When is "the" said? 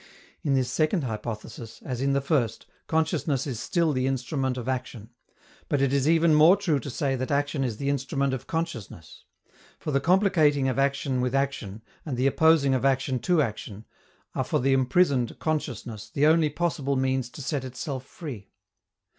2.13-2.21, 3.93-4.07, 7.77-7.87, 9.91-9.99, 12.17-12.25, 14.59-14.73, 16.09-16.25